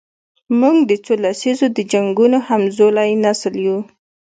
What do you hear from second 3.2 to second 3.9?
نسل یو.